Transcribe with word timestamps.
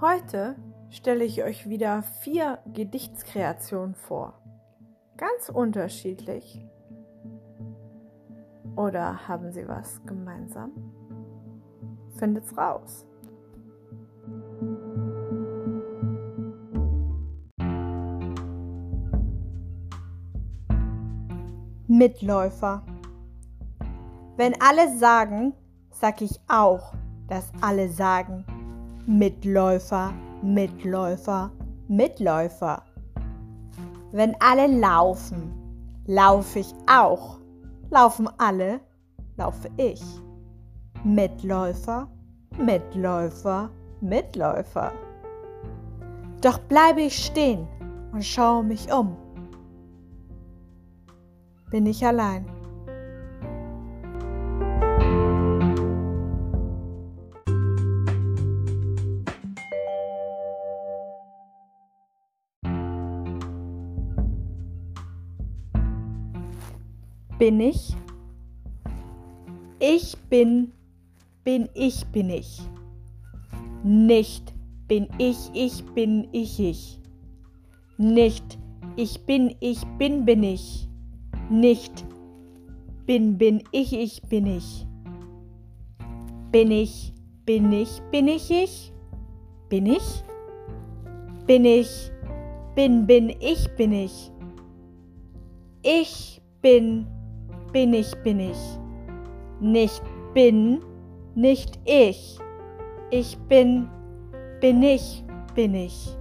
Heute 0.00 0.56
stelle 0.88 1.24
ich 1.24 1.44
euch 1.44 1.68
wieder 1.68 2.02
vier 2.02 2.58
Gedichtskreationen 2.72 3.94
vor. 3.94 4.40
Ganz 5.18 5.50
unterschiedlich. 5.50 6.64
Oder 8.76 9.28
haben 9.28 9.52
sie 9.52 9.68
was 9.68 10.02
gemeinsam? 10.06 10.72
Findet's 12.16 12.56
raus. 12.56 13.04
Mitläufer. 21.86 22.82
Wenn 24.40 24.58
alle 24.58 24.96
sagen, 24.96 25.52
sag 25.90 26.22
ich 26.22 26.40
auch, 26.48 26.94
dass 27.28 27.52
alle 27.60 27.90
sagen. 27.90 28.46
Mitläufer, 29.04 30.14
Mitläufer, 30.40 31.50
Mitläufer. 31.88 32.82
Wenn 34.12 34.34
alle 34.40 34.66
laufen, 34.66 35.52
laufe 36.06 36.60
ich 36.60 36.72
auch. 36.90 37.38
Laufen 37.90 38.30
alle, 38.38 38.80
laufe 39.36 39.68
ich. 39.76 40.02
Mitläufer, 41.04 42.08
Mitläufer, 42.56 43.68
Mitläufer. 44.00 44.92
Doch 46.40 46.58
bleibe 46.60 47.02
ich 47.02 47.26
stehen 47.26 47.68
und 48.10 48.24
schaue 48.24 48.64
mich 48.64 48.90
um 48.90 49.18
bin 51.70 51.86
ich 51.86 52.04
allein. 52.04 52.44
Bin 67.40 67.58
ich? 67.58 67.96
Ich 69.80 70.16
bin, 70.28 70.72
bin 71.42 71.68
ich, 71.74 72.06
bin 72.12 72.30
ich. 72.30 72.60
Nicht 73.82 74.54
bin 74.86 75.08
ich, 75.18 75.50
ich 75.54 75.84
bin 75.94 76.28
ich, 76.32 76.60
ich. 76.60 77.00
Nicht 77.96 78.58
ich 78.96 79.20
bin, 79.24 79.54
ich 79.60 79.80
bin, 79.98 80.24
bin 80.24 80.42
ich 80.42 80.86
nicht 81.50 82.04
bin, 83.06 83.36
bin 83.38 83.62
ich, 83.72 83.92
ich 83.92 84.22
bin 84.22 84.46
ich. 84.46 84.86
Bin 86.52 86.70
ich, 86.70 87.12
bin 87.44 87.72
ich, 87.72 88.00
bin 88.12 88.28
ich 88.28 88.50
ich? 88.50 88.92
Bin 89.68 89.86
ich? 89.86 90.24
Bin 91.46 91.64
ich, 91.64 92.12
bin, 92.76 93.06
bin 93.06 93.30
ich, 93.40 93.68
bin 93.76 93.92
ich. 93.92 94.30
Ich 95.82 96.40
bin, 96.62 97.06
bin 97.72 97.94
ich, 97.94 98.14
bin 98.22 98.40
ich. 98.40 98.78
Nicht 99.60 100.02
bin, 100.34 100.80
nicht 101.34 101.78
ich. 101.84 102.38
Ich 103.10 103.36
bin, 103.48 103.88
bin 104.60 104.82
ich, 104.82 105.24
bin 105.54 105.74
ich. 105.74 106.16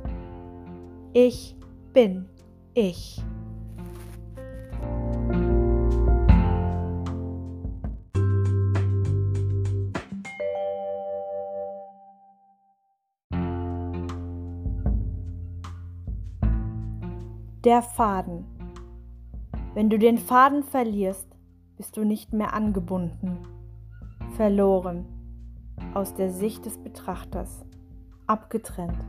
Ich 1.14 1.56
bin 1.94 2.28
ich. 2.74 3.22
Der 17.64 17.82
Faden. 17.82 18.46
Wenn 19.74 19.90
du 19.90 20.00
den 20.00 20.18
Faden 20.18 20.64
verlierst, 20.64 21.29
bist 21.80 21.96
du 21.96 22.04
nicht 22.04 22.34
mehr 22.34 22.54
angebunden, 22.54 23.40
verloren, 24.36 25.06
aus 25.94 26.14
der 26.14 26.30
Sicht 26.30 26.66
des 26.66 26.78
Betrachters, 26.78 27.64
abgetrennt. 28.28 29.00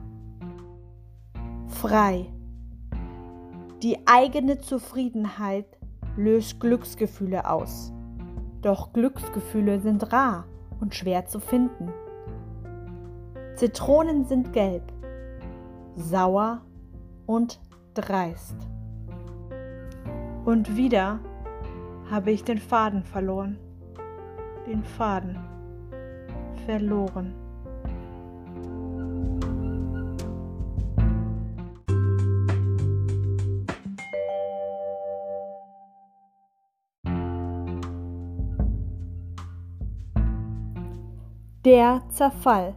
Frei. 1.67 2.27
Die 3.83 4.07
eigene 4.07 4.61
Zufriedenheit 4.61 5.67
löst 6.17 6.61
Glücksgefühle 6.61 7.51
aus. 7.51 7.93
Doch 8.63 8.93
Glücksgefühle 8.93 9.81
sind 9.81 10.13
rar 10.13 10.45
und 10.79 10.95
schwer 10.95 11.27
zu 11.27 11.41
finden. 11.41 11.93
Zitronen 13.57 14.27
sind 14.27 14.53
gelb, 14.53 14.93
sauer 15.97 16.61
und 17.27 17.61
dreist. 17.95 18.55
Und 20.45 20.77
wieder 20.77 21.19
habe 22.11 22.33
ich 22.33 22.43
den 22.43 22.59
Faden 22.59 23.05
verloren. 23.05 23.59
Den 24.67 24.83
Faden 24.85 25.39
verloren. 26.67 27.35
Der 41.65 42.03
Zerfall. 42.09 42.75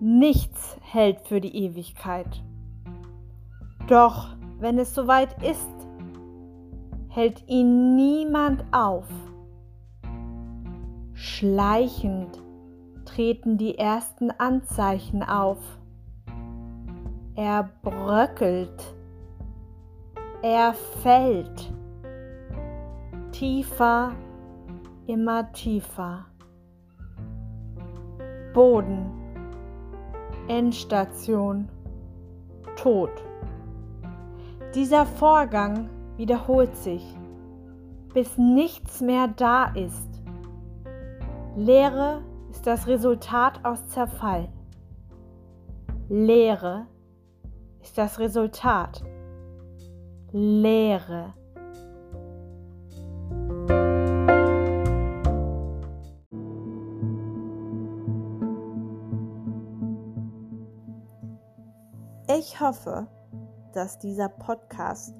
Nichts 0.00 0.76
hält 0.82 1.20
für 1.26 1.40
die 1.40 1.56
Ewigkeit. 1.64 2.42
Doch 3.86 4.36
wenn 4.58 4.78
es 4.78 4.94
soweit 4.94 5.42
ist, 5.42 5.75
hält 7.16 7.48
ihn 7.48 7.96
niemand 7.96 8.62
auf. 8.72 9.08
Schleichend 11.14 12.42
treten 13.06 13.56
die 13.56 13.78
ersten 13.78 14.30
Anzeichen 14.30 15.22
auf. 15.22 15.56
Er 17.34 17.70
bröckelt, 17.80 18.94
er 20.42 20.74
fällt, 20.74 21.72
tiefer, 23.32 24.12
immer 25.06 25.50
tiefer. 25.54 26.26
Boden, 28.52 29.10
Endstation, 30.48 31.70
Tod. 32.76 33.10
Dieser 34.74 35.06
Vorgang 35.06 35.88
wiederholt 36.16 36.76
sich, 36.76 37.02
bis 38.14 38.38
nichts 38.38 39.00
mehr 39.00 39.28
da 39.28 39.66
ist. 39.74 40.08
Leere 41.56 42.22
ist 42.50 42.66
das 42.66 42.86
Resultat 42.86 43.64
aus 43.64 43.86
Zerfall. 43.88 44.48
Leere 46.08 46.86
ist 47.82 47.98
das 47.98 48.18
Resultat. 48.18 49.02
Leere. 50.32 51.34
Ich 62.28 62.60
hoffe, 62.60 63.06
dass 63.72 63.98
dieser 63.98 64.28
Podcast 64.28 65.14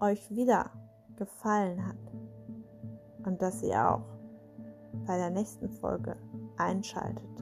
euch 0.00 0.30
wieder 0.30 0.70
gefallen 1.16 1.86
hat 1.86 1.96
und 3.26 3.40
dass 3.42 3.62
ihr 3.62 3.90
auch 3.90 4.04
bei 5.06 5.16
der 5.16 5.30
nächsten 5.30 5.68
Folge 5.70 6.16
einschaltet. 6.56 7.39